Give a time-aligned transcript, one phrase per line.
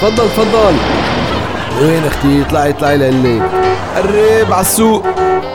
[0.00, 0.74] تفضل تفضل.
[1.82, 3.42] وين أختي؟ اطلعي اطلعي لقلك
[3.96, 5.06] قرب على السوق.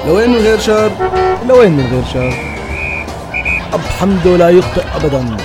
[0.08, 0.92] لوين من غير شر؟
[1.48, 2.34] لوين من غير شر؟
[3.74, 5.38] أبو حمدو لا يخطئ أبدا.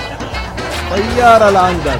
[0.91, 1.99] طيارة لعندك.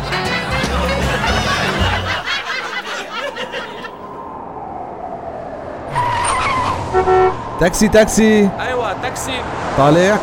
[7.60, 8.50] تاكسي تاكسي.
[8.60, 9.42] أيوه تاكسي.
[9.78, 10.18] طالع.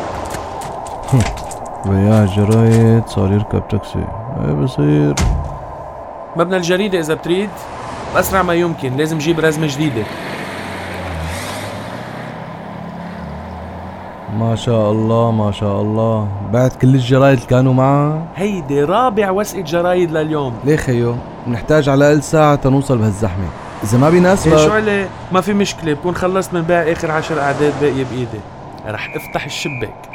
[1.87, 4.05] بياع جرايد صار يركب تاكسي.
[4.45, 5.15] إيه بصير؟
[6.37, 7.51] مبنى الجريدة إذا بتريد.
[8.15, 10.03] بأسرع ما يمكن لازم جيب رزمة جديدة.
[14.39, 16.29] ما شاء الله ما شاء الله.
[16.53, 20.55] بعت كل الجرايد اللي كانوا معه هيدي رابع وثقة جرايد لليوم.
[20.65, 23.49] ليه خيو؟ بنحتاج على أقل ساعة تنوصل بهالزحمة.
[23.85, 27.41] إذا ما إيه شو بيناسبك عليه ما في مشكلة بكون خلصت من بيع آخر عشر
[27.41, 28.41] أعداد باقية بإيدي.
[28.87, 30.09] رح أفتح الشباك.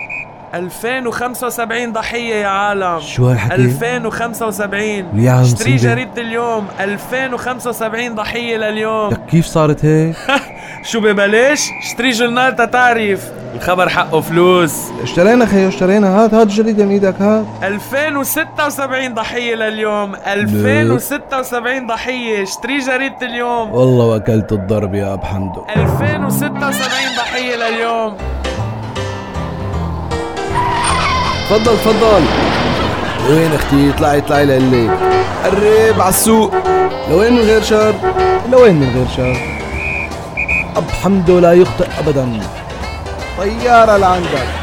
[0.54, 3.00] 2075 ضحية يا عالم.
[3.00, 4.84] شو هالحكي؟ 2075
[5.14, 6.68] ليه عم اشتري؟ جريدة اليوم.
[6.80, 9.12] 2075 ضحية لليوم.
[9.12, 10.16] لك كيف صارت هيك؟
[10.90, 13.32] شو ببلاش؟ اشتري جورنال تتعرف.
[13.56, 14.76] الخبر حقه فلوس.
[15.04, 16.08] اشترينا خيو اشترينا.
[16.08, 17.46] هات هات الجريدة من إيدك هات.
[17.64, 20.16] 2076 ضحية لليوم.
[20.16, 22.44] 2076 ضحية.
[22.44, 23.72] اشتري جريدة اليوم.
[23.72, 25.66] والله واكلت الضرب يا أب حمدو.
[25.76, 28.18] 2076 ضحية لليوم.
[31.52, 32.24] تفضل تفضل.
[33.30, 34.90] وين أختي؟ اطلعي اطلعي لقلك
[35.44, 36.52] قرب على السوق.
[37.10, 37.94] لوين من غير شر؟
[38.52, 39.42] لوين من غير شر؟
[40.78, 42.40] أب حمده لا يخطئ أبدا.
[43.38, 44.61] طيارة لعندك.